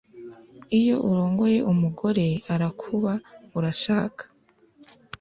Iyo 0.79 0.95
urongoye 1.07 1.59
umugore 1.71 2.27
arakuba 2.53 3.13
urashaka 3.57 4.23